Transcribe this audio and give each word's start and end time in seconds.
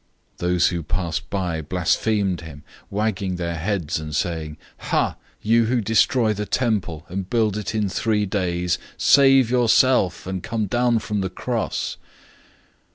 015:029 0.37 0.37
Those 0.39 0.67
who 0.69 0.81
passed 0.81 1.29
by 1.29 1.61
blasphemed 1.61 2.41
him, 2.41 2.63
wagging 2.89 3.35
their 3.35 3.53
heads, 3.53 3.99
and 3.99 4.15
saying, 4.15 4.57
"Ha! 4.79 5.15
You 5.43 5.65
who 5.65 5.79
destroy 5.79 6.33
the 6.33 6.47
temple, 6.47 7.05
and 7.07 7.29
build 7.29 7.55
it 7.55 7.75
in 7.75 7.87
three 7.87 8.25
days, 8.25 8.77
015:030 8.93 8.93
save 8.97 9.51
yourself, 9.51 10.25
and 10.25 10.41
come 10.41 10.65
down 10.65 10.97
from 10.97 11.21
the 11.21 11.29
cross!" 11.29 11.97